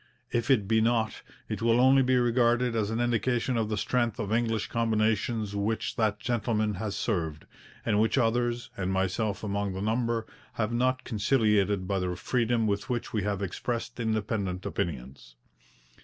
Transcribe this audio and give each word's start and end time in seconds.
If 0.31 0.49
it 0.49 0.67
be 0.67 0.81
not, 0.81 1.21
it 1.47 1.61
will 1.61 1.79
only 1.79 2.01
be 2.01 2.15
regarded 2.15 2.75
as 2.75 2.89
an 2.89 2.99
indication 2.99 3.55
of 3.55 3.69
the 3.69 3.77
strength 3.77 4.17
of 4.17 4.33
English 4.33 4.65
combinations 4.65 5.55
which 5.55 5.95
that 5.95 6.19
gentleman 6.19 6.73
has 6.73 6.95
served, 6.95 7.45
and 7.85 7.99
which 7.99 8.17
others, 8.17 8.71
and 8.75 8.91
myself 8.91 9.43
among 9.43 9.73
the 9.73 9.79
number, 9.81 10.25
have 10.53 10.73
not 10.73 11.03
conciliated 11.03 11.87
by 11.87 11.99
the 11.99 12.15
freedom 12.15 12.65
with 12.65 12.89
which 12.89 13.13
we 13.13 13.21
have 13.21 13.43
expressed 13.43 13.99
independent 13.99 14.65
opinions. 14.65 15.35